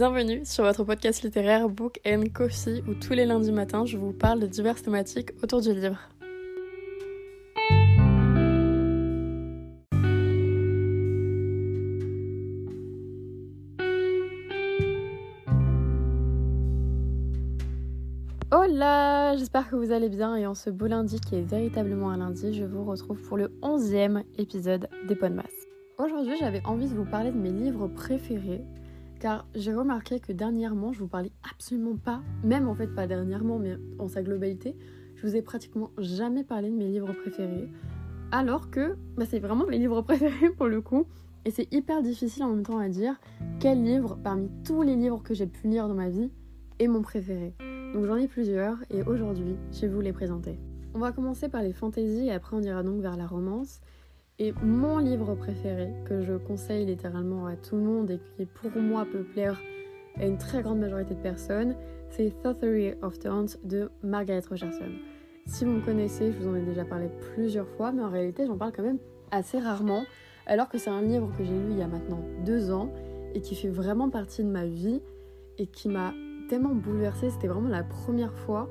[0.00, 4.14] Bienvenue sur votre podcast littéraire Book and Coffee où tous les lundis matins je vous
[4.14, 5.98] parle de diverses thématiques autour du livre.
[18.50, 22.16] Hola, j'espère que vous allez bien et en ce beau lundi qui est véritablement un
[22.16, 25.44] lundi, je vous retrouve pour le 11e épisode des Podmas.
[25.98, 28.62] Aujourd'hui j'avais envie de vous parler de mes livres préférés
[29.20, 33.58] car j'ai remarqué que dernièrement, je vous parlais absolument pas, même en fait pas dernièrement,
[33.58, 34.74] mais en sa globalité,
[35.14, 37.68] je vous ai pratiquement jamais parlé de mes livres préférés.
[38.32, 41.06] Alors que bah, c'est vraiment mes livres préférés pour le coup.
[41.44, 43.18] Et c'est hyper difficile en même temps à dire
[43.60, 46.30] quel livre parmi tous les livres que j'ai pu lire dans ma vie
[46.78, 47.54] est mon préféré.
[47.94, 50.58] Donc j'en ai plusieurs et aujourd'hui je vais vous les présenter.
[50.94, 53.80] On va commencer par les fantaisies et après on ira donc vers la romance.
[54.42, 58.70] Et mon livre préféré, que je conseille littéralement à tout le monde et qui pour
[58.80, 59.60] moi peut plaire
[60.16, 61.76] à une très grande majorité de personnes,
[62.08, 64.92] c'est Theory of Thorns de Margaret Rogerson.
[65.44, 68.46] Si vous me connaissez, je vous en ai déjà parlé plusieurs fois, mais en réalité
[68.46, 68.98] j'en parle quand même
[69.30, 70.04] assez rarement,
[70.46, 72.90] alors que c'est un livre que j'ai lu il y a maintenant deux ans
[73.34, 75.02] et qui fait vraiment partie de ma vie
[75.58, 76.14] et qui m'a
[76.48, 77.28] tellement bouleversée.
[77.28, 78.70] C'était vraiment la première fois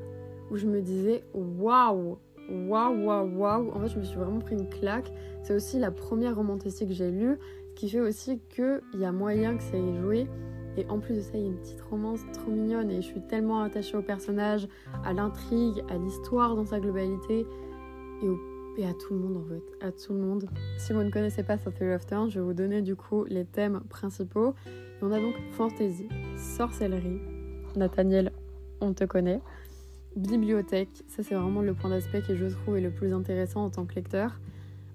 [0.50, 2.17] où je me disais waouh,
[2.50, 3.72] waouh, waouh, waouh.
[3.72, 5.11] En fait, je me suis vraiment pris une claque.
[5.44, 7.38] C'est aussi la première romantique que j'ai lue,
[7.69, 10.28] ce qui fait aussi qu'il y a moyen que ça ait joué.
[10.77, 13.08] Et en plus de ça, il y a une petite romance trop mignonne et je
[13.08, 14.67] suis tellement attachée au personnage,
[15.03, 17.45] à l'intrigue, à l'histoire dans sa globalité
[18.77, 20.45] et, à tout le monde en fait, à tout le monde.
[20.77, 23.44] Si vous ne connaissez pas Theory of Turn, je vais vous donner du coup les
[23.44, 24.53] thèmes principaux.
[25.02, 27.20] on a donc fantasy, sorcellerie.
[27.75, 28.31] Nathaniel,
[28.80, 29.42] on te connaît
[30.15, 33.69] bibliothèque, ça c'est vraiment le point d'aspect que je trouve est le plus intéressant en
[33.69, 34.39] tant que lecteur.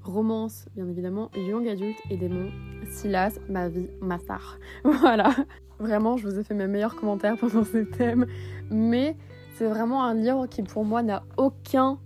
[0.02, 2.50] Romance, bien évidemment, young adulte et démon,
[2.90, 4.58] Silas, ma vie, ma star.
[4.84, 5.34] Voilà.
[5.80, 8.26] Vraiment, je vous ai fait mes meilleurs commentaires pendant ces thèmes,
[8.70, 9.16] mais
[9.56, 11.98] c'est vraiment un livre qui pour moi n'a aucun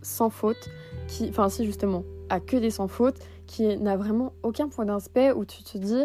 [0.00, 0.70] sans faute,
[1.06, 5.32] qui, enfin si justement, a que des sans faute, qui n'a vraiment aucun point d'aspect
[5.32, 6.04] où tu te dis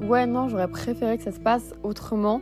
[0.00, 2.40] ouais non j'aurais préféré que ça se passe autrement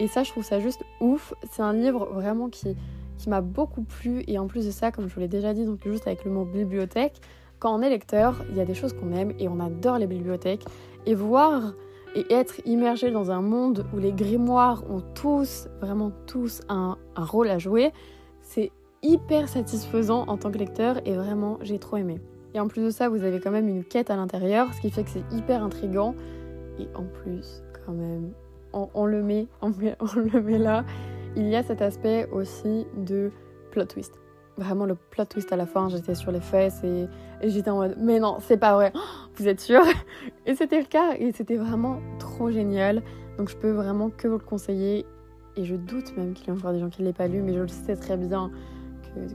[0.00, 2.76] et ça je trouve ça juste ouf c'est un livre vraiment qui
[3.22, 4.24] qui m'a beaucoup plu.
[4.26, 6.30] Et en plus de ça, comme je vous l'ai déjà dit, donc juste avec le
[6.30, 7.20] mot bibliothèque,
[7.58, 10.06] quand on est lecteur, il y a des choses qu'on aime et on adore les
[10.06, 10.64] bibliothèques.
[11.06, 11.74] Et voir
[12.14, 17.48] et être immergé dans un monde où les grimoires ont tous, vraiment tous, un, rôle
[17.48, 17.92] à jouer,
[18.42, 18.70] c'est
[19.02, 22.20] hyper satisfaisant en tant que lecteur et vraiment j'ai trop aimé.
[22.54, 24.90] Et en plus de ça, vous avez quand même une quête à l'intérieur, ce qui
[24.90, 26.14] fait que c'est hyper intrigant.
[26.78, 28.32] Et en plus, quand même,
[28.72, 30.84] on, le met, on le met là
[31.36, 33.30] il y a cet aspect aussi de
[33.70, 34.18] plot twist.
[34.58, 37.06] Vraiment le plot twist à la fin, j'étais sur les fesses et,
[37.42, 38.92] j'étais en mode mais non, c'est pas vrai,
[39.36, 39.82] vous êtes sûr
[40.46, 43.02] Et c'était le cas et c'était vraiment trop génial.
[43.38, 45.06] Donc je peux vraiment que vous le conseiller
[45.56, 47.42] et je doute même qu'il y ait encore des gens qui ne l'aient pas lu,
[47.42, 48.50] mais je le sais très bien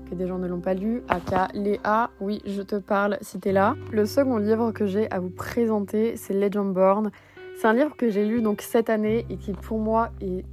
[0.10, 1.04] que, des gens ne l'ont pas lu.
[1.08, 3.76] Aka, Léa, oui, je te parle si t'es là.
[3.92, 7.12] Le second livre que j'ai à vous présenter, c'est Legendborn.
[7.60, 10.46] C'est un livre que j'ai lu donc cette année et qui pour moi est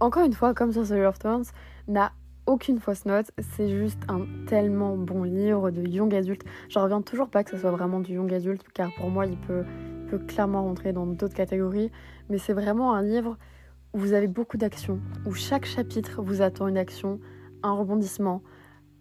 [0.00, 1.46] encore une fois, comme sur The Thorns,
[1.88, 2.12] n'a
[2.46, 3.30] aucune fausse note.
[3.38, 6.42] C'est juste un tellement bon livre de young adulte.
[6.68, 9.36] Je reviens toujours pas que ce soit vraiment du young adulte, car pour moi, il
[9.36, 9.64] peut,
[10.08, 11.90] peut clairement rentrer dans d'autres catégories.
[12.28, 13.36] Mais c'est vraiment un livre
[13.92, 17.18] où vous avez beaucoup d'actions, où chaque chapitre vous attend une action,
[17.62, 18.42] un rebondissement,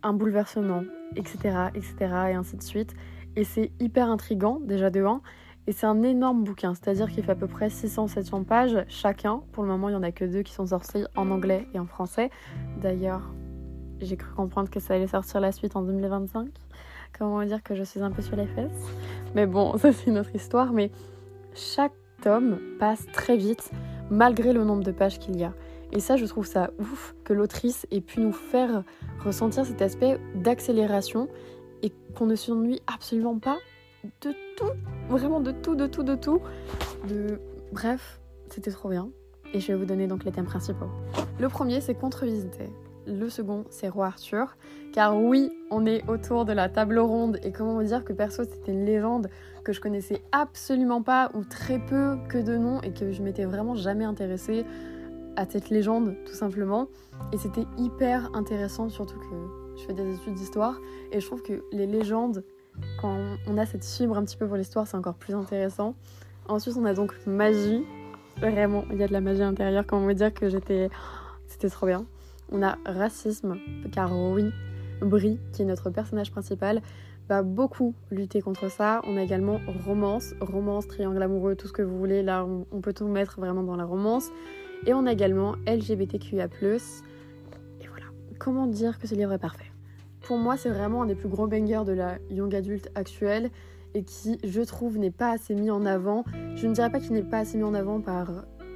[0.01, 0.83] un bouleversement,
[1.15, 1.95] etc., etc.,
[2.29, 2.93] et ainsi de suite.
[3.35, 5.21] Et c'est hyper intrigant, déjà de 1.
[5.67, 9.41] Et c'est un énorme bouquin, c'est-à-dire qu'il fait à peu près 600-700 pages chacun.
[9.51, 11.79] Pour le moment, il n'y en a que deux qui sont sortis en anglais et
[11.79, 12.29] en français.
[12.81, 13.33] D'ailleurs,
[13.99, 16.49] j'ai cru comprendre que ça allait sortir la suite en 2025.
[17.17, 18.71] Comment dire que je suis un peu sur les fesses
[19.33, 20.71] Mais bon, ça c'est une autre histoire.
[20.71, 20.91] Mais
[21.55, 23.71] chaque tome passe très vite,
[24.11, 25.53] malgré le nombre de pages qu'il y a.
[25.91, 28.83] Et ça, je trouve ça ouf que l'autrice ait pu nous faire
[29.23, 31.29] ressentir cet aspect d'accélération
[31.81, 33.57] et qu'on ne s'ennuie absolument pas
[34.21, 34.71] de tout,
[35.09, 36.41] vraiment de tout, de tout, de tout.
[37.07, 37.39] De...
[37.71, 38.19] Bref,
[38.49, 39.09] c'était trop bien.
[39.53, 40.89] Et je vais vous donner donc les thèmes principaux.
[41.39, 42.69] Le premier, c'est contre-visiter.
[43.07, 44.57] Le second, c'est Roi Arthur.
[44.91, 47.39] Car oui, on est autour de la table ronde.
[47.43, 49.27] Et comment vous dire que perso, c'était une légende
[49.63, 53.45] que je connaissais absolument pas ou très peu que de nom et que je m'étais
[53.45, 54.65] vraiment jamais intéressée
[55.35, 56.87] à cette légende, tout simplement.
[57.31, 60.79] Et c'était hyper intéressant, surtout que je fais des études d'histoire.
[61.11, 62.43] Et je trouve que les légendes
[62.99, 65.95] quand on a cette fibre un petit peu pour l'histoire, c'est encore plus intéressant.
[66.47, 67.83] Ensuite, on a donc magie.
[68.37, 69.85] Vraiment, il y a de la magie intérieure.
[69.91, 70.89] On veut dire que j'étais.
[71.47, 72.05] C'était trop bien.
[72.51, 73.57] On a racisme,
[73.91, 74.51] car oui,
[75.01, 76.81] Brie, qui est notre personnage principal,
[77.27, 79.01] va beaucoup lutter contre ça.
[79.05, 82.21] On a également romance, romance, triangle amoureux, tout ce que vous voulez.
[82.23, 84.29] Là, on, peut tout mettre vraiment dans la romance.
[84.85, 86.45] Et on a également LGBTQIA.
[86.45, 88.05] Et voilà,
[88.37, 89.74] comment dire que ce livre est parfait?
[90.25, 93.51] Pour moi, c'est vraiment un des plus gros bangers de la young adulte actuelle
[93.93, 96.25] et qui, je trouve, n'est pas assez mis en avant.
[96.55, 98.31] Je ne dirais pas qu'il n'est pas assez mis en avant par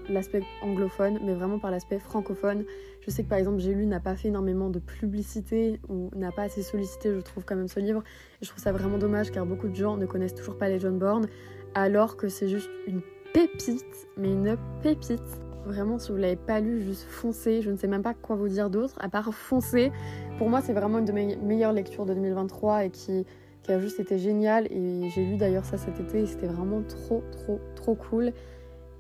[0.10, 2.66] l'aspect anglophone, mais vraiment par l'aspect francophone.
[3.02, 6.32] Je sais que par exemple, J'ai lu n'a pas fait énormément de publicité ou n'a
[6.32, 8.04] pas assez sollicité, je trouve, quand même ce livre.
[8.44, 11.00] Je trouve ça vraiment dommage car beaucoup de gens ne connaissent toujours pas les John
[11.00, 11.26] Bourne,
[11.74, 13.02] alors que c'est juste une
[13.34, 15.49] pépite, mais une pépite.
[15.66, 17.62] Vraiment, si vous l'avez pas lu, juste foncez.
[17.62, 19.92] Je ne sais même pas quoi vous dire d'autre, à part foncer.
[20.38, 23.26] Pour moi, c'est vraiment une de mes meilleures lectures de 2023 et qui,
[23.64, 24.68] qui a juste été géniale.
[24.72, 28.32] Et j'ai lu d'ailleurs ça cet été et c'était vraiment trop, trop, trop cool.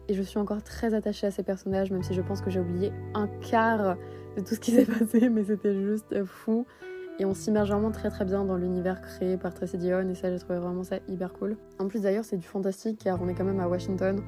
[0.09, 2.59] Et je suis encore très attachée à ces personnages, même si je pense que j'ai
[2.59, 3.95] oublié un quart
[4.35, 6.65] de tout ce qui s'est passé, mais c'était juste fou.
[7.19, 10.31] Et on s'immerge vraiment très très bien dans l'univers créé par Tracy Dion, et ça
[10.31, 11.57] j'ai trouvé vraiment ça hyper cool.
[11.77, 14.21] En plus d'ailleurs c'est du fantastique car on est quand même à Washington,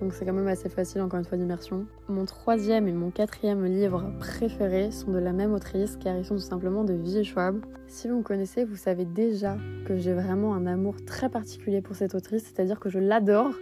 [0.00, 1.86] donc c'est quand même assez facile encore une fois d'immersion.
[2.08, 6.34] Mon troisième et mon quatrième livre préférés sont de la même autrice car ils sont
[6.34, 7.64] tout simplement de Vie Schwab.
[7.86, 9.56] Si vous me connaissez, vous savez déjà
[9.86, 13.52] que j'ai vraiment un amour très particulier pour cette autrice, c'est-à-dire que je l'adore.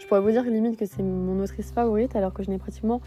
[0.00, 3.00] Je pourrais vous dire limite que c'est mon autrice favorite alors que je n'ai pratiquement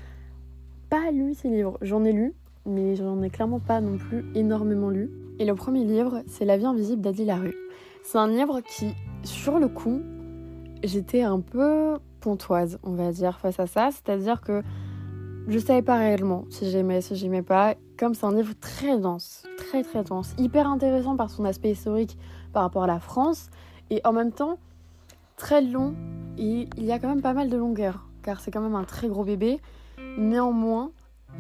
[0.90, 1.78] pas lu ses livres.
[1.82, 2.34] J'en ai lu,
[2.66, 5.10] mais j'en ai clairement pas non plus énormément lu.
[5.40, 7.56] Et le premier livre, c'est La vie invisible d'Adi Larue.
[8.04, 8.94] C'est un livre qui,
[9.24, 10.02] sur le coup,
[10.84, 13.90] j'étais un peu pontoise, on va dire, face à ça.
[13.92, 14.64] C'est-à-dire que
[15.48, 17.76] je savais pas réellement si j'aimais, si j'aimais pas.
[17.98, 22.18] Comme c'est un livre très dense, très très dense, hyper intéressant par son aspect historique
[22.54, 23.50] par rapport à la France,
[23.90, 24.60] et en même temps
[25.36, 25.96] très long.
[26.38, 28.84] Et il y a quand même pas mal de longueur, car c'est quand même un
[28.84, 29.60] très gros bébé.
[30.18, 30.92] Néanmoins,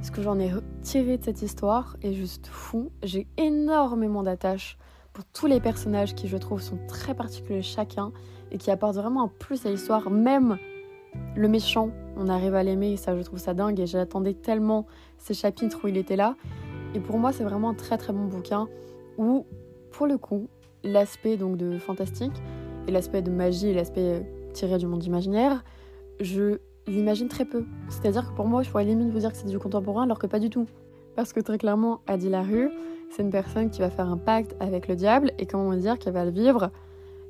[0.01, 0.51] ce que j'en ai
[0.81, 2.91] tiré de cette histoire est juste fou.
[3.03, 4.77] J'ai énormément d'attaches
[5.17, 8.11] pour tous les personnages qui, je trouve, sont très particuliers chacun
[8.51, 10.11] et qui apportent vraiment un plus à l'histoire.
[10.11, 10.59] Même
[11.35, 13.79] le méchant, on arrive à l'aimer et ça, je trouve ça dingue.
[13.79, 14.85] Et j'attendais tellement
[15.17, 16.35] ces chapitres où il était là.
[16.93, 18.67] Et pour moi, c'est vraiment un très très bon bouquin
[19.17, 19.47] où,
[19.89, 20.49] pour le coup,
[20.83, 22.39] l'aspect donc de fantastique
[22.87, 24.23] et l'aspect de magie et l'aspect
[24.53, 25.63] tiré du monde imaginaire,
[26.19, 27.65] je l'imagine très peu.
[27.89, 30.27] C'est-à-dire que pour moi, je pourrais limite vous dire que c'est du contemporain alors que
[30.27, 30.67] pas du tout.
[31.15, 32.69] Parce que très clairement, Adi Larue,
[33.09, 36.13] c'est une personne qui va faire un pacte avec le diable et comment dire qu'elle
[36.13, 36.71] va le vivre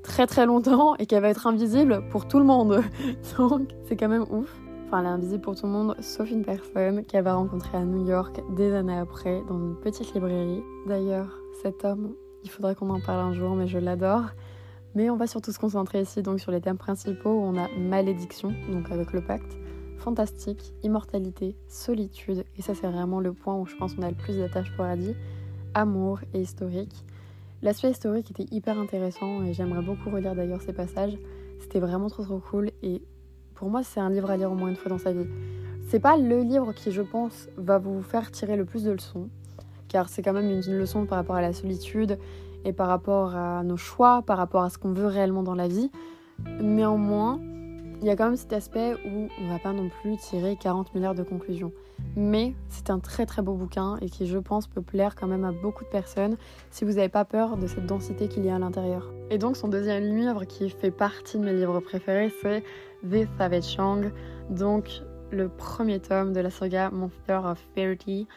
[0.04, 2.82] très très longtemps et qu'elle va être invisible pour tout le monde.
[3.38, 4.54] Donc c'est quand même ouf.
[4.88, 7.84] Enfin, elle est invisible pour tout le monde, sauf une personne qu'elle va rencontrer à
[7.84, 10.64] New York des années après dans une petite librairie.
[10.88, 14.24] D'ailleurs, cet homme, il faudrait qu'on en parle un jour, mais je l'adore.
[14.96, 17.68] Mais on va surtout se concentrer ici donc sur les thèmes principaux où on a
[17.78, 19.58] malédiction, donc avec le pacte,
[19.98, 24.16] fantastique, immortalité, solitude, et ça c'est vraiment le point où je pense qu'on a le
[24.16, 25.14] plus d'attache pour Adi,
[25.78, 27.06] amour et historique.
[27.62, 31.18] L'aspect historique était hyper intéressant et j'aimerais beaucoup relire d'ailleurs ces passages.
[31.60, 33.02] C'était vraiment trop trop cool et
[33.54, 35.28] pour moi c'est un livre à lire au moins une fois dans sa vie.
[35.88, 39.30] C'est pas le livre qui je pense va vous faire tirer le plus de leçons,
[39.88, 42.18] car c'est quand même une leçon par rapport à la solitude
[42.66, 45.68] et par rapport à nos choix, par rapport à ce qu'on veut réellement dans la
[45.68, 45.92] vie.
[46.60, 47.40] Néanmoins,
[48.02, 50.94] il y a quand même cet aspect où on va pas non plus tirer 40
[50.94, 51.72] milliards de conclusions.
[52.16, 55.44] Mais c'est un très très beau bouquin et qui je pense peut plaire quand même
[55.44, 56.38] à beaucoup de personnes
[56.70, 59.12] si vous n'avez pas peur de cette densité qu'il y a à l'intérieur.
[59.32, 62.64] Et donc son deuxième livre qui fait partie de mes livres préférés c'est
[63.04, 64.12] The Savage Song,
[64.50, 68.28] donc le premier tome de la saga Monster of Fairy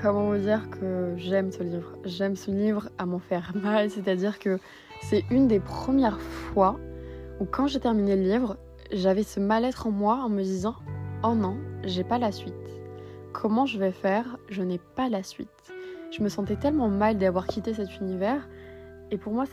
[0.00, 1.96] Comment vous dire que j'aime ce livre?
[2.04, 4.58] J'aime ce livre à m'en faire mal, c'est-à-dire que
[5.02, 6.78] c'est une des premières fois
[7.40, 8.56] où quand j'ai terminé le livre,
[8.92, 10.76] j'avais ce mal-être en moi en me disant
[11.24, 12.54] "Oh non, j'ai pas la suite.
[13.32, 14.38] Comment je vais faire?
[14.48, 15.48] Je n'ai pas la suite."
[16.10, 18.48] Je me sentais tellement mal d'avoir quitté cet univers
[19.10, 19.44] et pour moi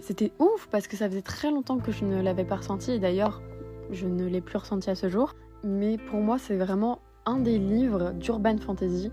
[0.00, 2.98] c'était ouf parce que ça faisait très longtemps que je ne l'avais pas ressenti et
[2.98, 3.42] d'ailleurs,
[3.90, 7.58] je ne l'ai plus ressenti à ce jour, mais pour moi, c'est vraiment un des
[7.58, 9.10] livres d'urban fantasy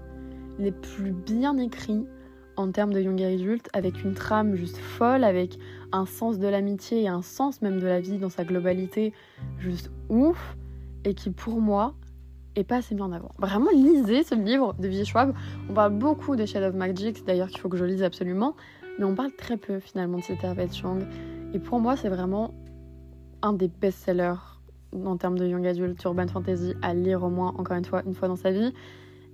[0.57, 2.05] les plus bien écrits
[2.59, 5.57] en termes de young adulte, avec une trame juste folle, avec
[5.93, 9.13] un sens de l'amitié et un sens même de la vie dans sa globalité
[9.59, 10.57] juste ouf,
[11.05, 11.93] et qui pour moi
[12.57, 13.31] est pas assez mis en avant.
[13.37, 15.05] Vraiment, lisez ce livre de V.
[15.05, 15.33] Schwab.
[15.69, 18.57] On parle beaucoup de Shadow of Magic, d'ailleurs qu'il faut que je lise absolument,
[18.97, 20.99] mais on parle très peu finalement de cette Chang.
[21.53, 22.53] Et pour moi, c'est vraiment
[23.41, 24.35] un des best-sellers
[25.05, 28.15] en termes de young adult, urban fantasy à lire au moins encore une fois une
[28.15, 28.73] fois dans sa vie.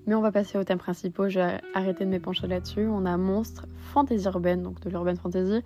[0.08, 2.86] Mais on va passer aux thèmes principaux, je vais arrêter de m'épancher là-dessus.
[2.88, 5.64] On a monstre, fantasy urbaine, donc de l'urban fantasy,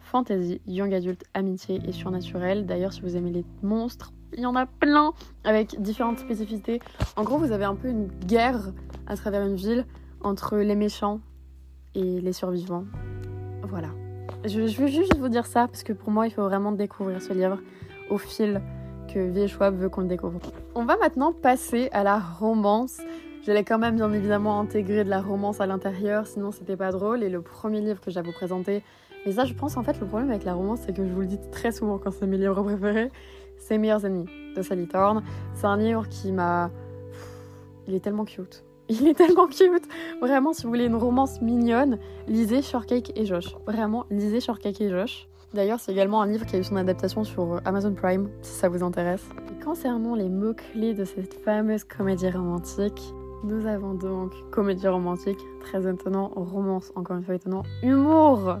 [0.00, 2.66] fantasy, young adulte, amitié et surnaturel.
[2.66, 5.12] D'ailleurs, si vous aimez les monstres, il y en a plein
[5.44, 6.80] avec différentes spécificités.
[7.16, 8.72] En gros, vous avez un peu une guerre
[9.06, 9.84] à travers une ville
[10.20, 11.20] entre les méchants
[11.94, 12.84] et les survivants.
[13.62, 13.88] Voilà.
[14.44, 17.22] Je, je veux juste vous dire ça parce que pour moi, il faut vraiment découvrir
[17.22, 17.58] ce livre
[18.10, 18.60] au fil
[19.12, 19.48] que V.
[19.48, 20.40] Schwab veut qu'on le découvre.
[20.74, 23.00] On va maintenant passer à la romance.
[23.46, 27.22] J'allais quand même bien évidemment intégrer de la romance à l'intérieur, sinon c'était pas drôle.
[27.22, 28.82] Et le premier livre que j'ai à vous présenter,
[29.24, 31.20] mais ça je pense en fait le problème avec la romance c'est que je vous
[31.20, 33.12] le dis très souvent quand c'est mes livres préférés,
[33.56, 34.26] c'est Meilleurs Ennemis
[34.56, 35.22] de Sally Thorne.
[35.54, 36.72] C'est un livre qui m'a...
[37.86, 38.64] Il est tellement cute.
[38.88, 39.84] Il est tellement cute.
[40.20, 43.54] Vraiment, si vous voulez une romance mignonne, lisez Shortcake et Josh.
[43.64, 45.28] Vraiment, lisez Shortcake et Josh.
[45.54, 48.68] D'ailleurs, c'est également un livre qui a eu son adaptation sur Amazon Prime, si ça
[48.68, 49.24] vous intéresse.
[49.52, 55.88] Et concernant les mots-clés de cette fameuse comédie romantique, nous avons donc comédie romantique, très
[55.88, 58.58] étonnant, romance, encore une fois étonnant, humour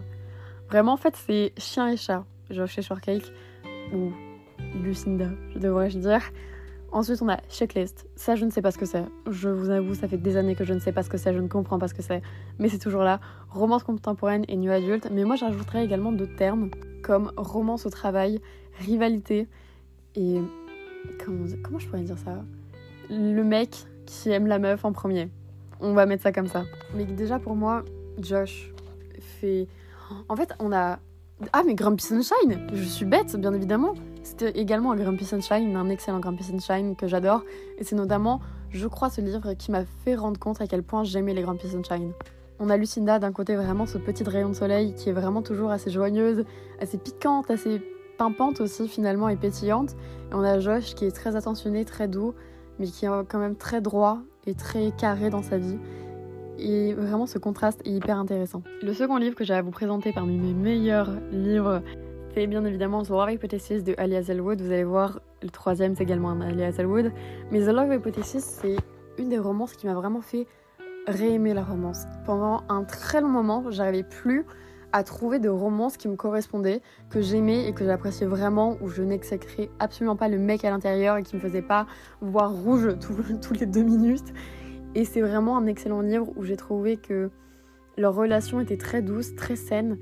[0.68, 3.32] Vraiment, en fait, c'est chien et chat, Josh et Shortcake,
[3.94, 4.10] ou
[4.82, 6.22] Lucinda, je devrais-je dire.
[6.92, 8.06] Ensuite, on a checklist.
[8.16, 9.04] Ça, je ne sais pas ce que c'est.
[9.30, 11.32] Je vous avoue, ça fait des années que je ne sais pas ce que c'est,
[11.32, 12.22] je ne comprends pas ce que c'est.
[12.58, 13.20] Mais c'est toujours là.
[13.50, 15.08] Romance contemporaine et new adulte.
[15.12, 16.70] Mais moi, j'ajouterais également d'autres termes
[17.02, 18.40] comme romance au travail,
[18.78, 19.48] rivalité
[20.14, 20.40] et.
[21.24, 22.44] Comment, comment je pourrais dire ça?
[23.10, 25.28] Le mec qui aime la meuf en premier.
[25.80, 26.64] On va mettre ça comme ça.
[26.94, 27.84] Mais déjà, pour moi,
[28.20, 28.72] Josh
[29.20, 29.68] fait.
[30.28, 30.98] En fait, on a.
[31.52, 33.94] Ah, mais Grumpy Sunshine Je suis bête, bien évidemment.
[34.22, 37.42] C'était également un Grumpy Sunshine, un excellent Grumpy Sunshine que j'adore.
[37.78, 41.04] Et c'est notamment, je crois, ce livre qui m'a fait rendre compte à quel point
[41.04, 42.12] j'aimais les Grumpy Sunshine.
[42.58, 45.70] On a Lucinda d'un côté vraiment ce petit rayon de soleil qui est vraiment toujours
[45.70, 46.44] assez joyeuse,
[46.80, 47.82] assez piquante, assez
[48.16, 49.92] pimpante aussi finalement et pétillante.
[50.30, 52.34] Et on a Josh qui est très attentionné, très doux,
[52.78, 55.78] mais qui est quand même très droit et très carré dans sa vie.
[56.58, 58.62] Et vraiment ce contraste est hyper intéressant.
[58.82, 61.82] Le second livre que j'ai à vous présenter parmi mes meilleurs livres
[62.36, 64.60] c'est bien évidemment The Love Hypothesis de Ali Hazelwood.
[64.60, 67.10] Vous allez voir, le troisième c'est également un Ali Hazelwood.
[67.50, 68.76] Mais The Love Hypothesis, c'est
[69.16, 70.46] une des romances qui m'a vraiment fait
[71.06, 72.02] réaimer la romance.
[72.26, 74.44] Pendant un très long moment, j'arrivais plus
[74.92, 79.02] à trouver de romances qui me correspondaient, que j'aimais et que j'appréciais vraiment, où je
[79.02, 81.86] n'exécrais absolument pas le mec à l'intérieur et qui me faisait pas
[82.20, 82.96] voir rouge
[83.42, 84.32] tous les deux minutes.
[84.94, 87.30] Et c'est vraiment un excellent livre où j'ai trouvé que
[87.98, 89.98] leur relation était très douce, très saine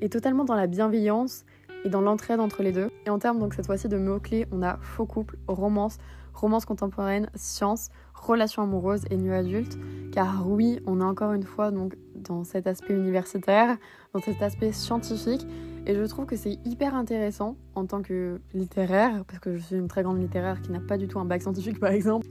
[0.00, 1.44] et totalement dans la bienveillance
[1.84, 2.90] et dans l'entraide entre les deux.
[3.06, 5.98] Et en termes donc cette fois-ci de mots-clés, on a faux couple, romance,
[6.34, 9.78] romance contemporaine, science, relation amoureuse et nu adulte.
[10.12, 11.96] Car oui, on est encore une fois donc
[12.28, 13.76] dans cet aspect universitaire,
[14.12, 15.46] dans cet aspect scientifique.
[15.86, 19.76] Et je trouve que c'est hyper intéressant en tant que littéraire, parce que je suis
[19.76, 22.26] une très grande littéraire qui n'a pas du tout un bac scientifique par exemple.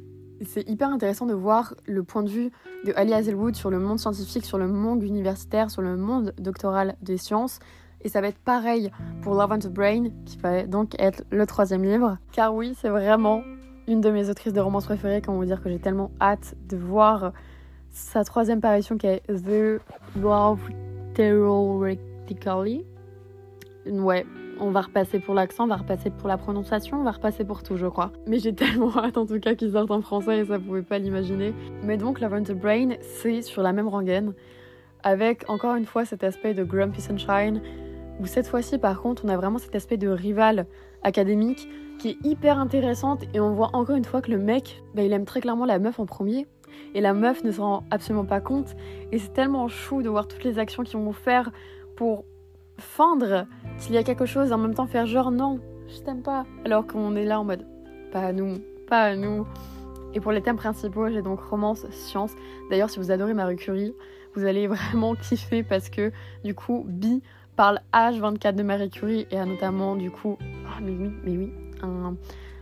[0.46, 2.51] C'est hyper intéressant de voir le point de vue
[2.86, 6.96] de Ali Hazelwood sur le monde scientifique, sur le monde universitaire, sur le monde doctoral
[7.01, 7.60] des sciences,
[8.01, 11.46] et ça va être pareil pour Love and the Brain, qui va donc être le
[11.46, 12.18] troisième livre.
[12.32, 13.42] Car oui, c'est vraiment
[13.88, 15.22] une de mes autrices de romance préférées.
[15.22, 17.34] Comment vous dire que j'ai tellement hâte de voir
[17.98, 19.82] sa troisième parution qui est The
[20.22, 20.60] Love
[21.16, 22.86] Theoretically.
[23.88, 24.25] Ouais,
[24.60, 27.63] on va repasser pour l'accent, on va repasser pour la prononciation, on va repasser pour
[27.63, 28.12] tout, je crois.
[28.27, 31.00] Mais j'ai tellement hâte en tout cas qu'il sorte en français et ça pouvait pas
[31.00, 31.54] l'imaginer.
[31.84, 34.34] Mais donc, Love and the Brain, c'est sur la même rengaine,
[35.01, 37.62] avec encore une fois cet aspect de Grumpy Sunshine,
[38.20, 40.68] où cette fois-ci, par contre, on a vraiment cet aspect de rival
[41.01, 45.01] académique qui est hyper intéressante et on voit encore une fois que le mec, bah,
[45.01, 46.46] il aime très clairement la meuf en premier
[46.93, 48.75] et la meuf ne s'en rend absolument pas compte
[49.12, 51.51] et c'est tellement chou de voir toutes les actions qu'ils vont faire
[51.95, 52.25] pour
[52.77, 53.47] feindre
[53.79, 56.86] qu'il y a quelque chose en même temps faire genre non, je t'aime pas alors
[56.86, 57.65] qu'on est là en mode
[58.12, 59.45] pas à nous, pas à nous.
[60.13, 62.31] Et pour les thèmes principaux, j'ai donc romance, science.
[62.69, 63.93] D'ailleurs, si vous adorez Marie Curie,
[64.36, 66.12] vous allez vraiment kiffer parce que
[66.43, 67.21] du coup, Bi
[67.55, 71.53] parle H24 de Marie Curie et a notamment du coup, ah mais oui, mais oui,
[71.81, 72.15] un,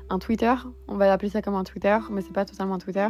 [0.09, 0.53] un Twitter,
[0.87, 3.07] on va appeler ça comme un Twitter, mais c'est pas totalement un Twitter,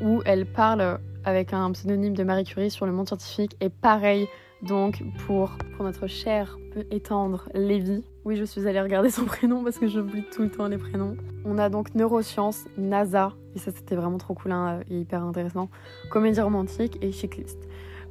[0.00, 4.28] où elle parle avec un pseudonyme de Marie Curie sur le monde scientifique et pareil
[4.62, 6.58] donc pour, pour notre cher
[6.90, 8.04] et tendre Lévi.
[8.24, 11.16] Oui, je suis allée regarder son prénom parce que j'oublie tout le temps les prénoms.
[11.44, 15.68] On a donc neurosciences, NASA, et ça c'était vraiment trop cool hein, et hyper intéressant,
[16.10, 17.58] comédie romantique et checklist.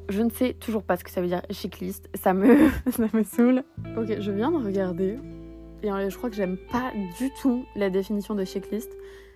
[0.09, 2.09] Je ne sais toujours pas ce que ça veut dire checklist.
[2.13, 3.63] Ça me, ça me saoule.
[3.97, 5.17] Ok, je viens de regarder.
[5.81, 8.91] Et euh, je crois que j'aime pas du tout la définition de checklist.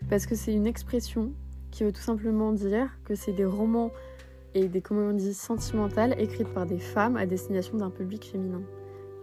[0.09, 1.33] Parce que c'est une expression
[1.71, 3.91] qui veut tout simplement dire que c'est des romans
[4.55, 8.61] et des comédies sentimentales écrites par des femmes à destination d'un public féminin.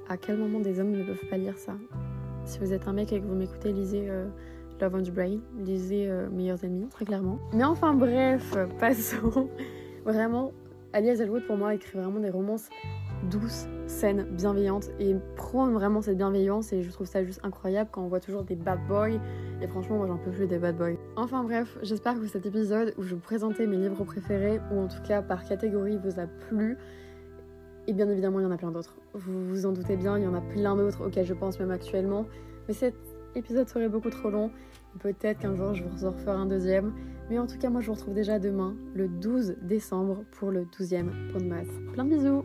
[0.08, 1.74] À quel moment des hommes ne peuvent pas lire ça?
[2.44, 4.28] Si vous êtes un mec et que vous m'écoutez, lisez euh,
[4.80, 7.40] Love on the Brain, lisez euh, Meilleurs Ennemis, très clairement.
[7.52, 9.48] Mais enfin bref, passons.
[10.04, 10.52] Vraiment,
[10.92, 12.68] Ali Hazelwood, pour moi, écrit vraiment des romances
[13.30, 18.02] douces, saines, bienveillantes et prône vraiment cette bienveillance et je trouve ça juste incroyable quand
[18.02, 19.18] on voit toujours des bad boys
[19.60, 20.96] et franchement moi j'en peux plus des bad boys.
[21.16, 24.88] Enfin bref, j'espère que cet épisode où je vous présentais mes livres préférés ou en
[24.88, 26.76] tout cas par catégorie vous a plu
[27.86, 28.96] et bien évidemment il y en a plein d'autres.
[29.14, 31.70] Vous vous en doutez bien, il y en a plein d'autres auxquels je pense même
[31.70, 32.26] actuellement
[32.68, 32.94] mais cet
[33.34, 34.50] épisode serait beaucoup trop long.
[34.98, 36.92] Peut-être qu'un jour je vous en referai un deuxième.
[37.28, 40.64] Mais en tout cas, moi je vous retrouve déjà demain, le 12 décembre, pour le
[40.64, 41.66] 12e pont de masse.
[41.92, 42.44] Plein de bisous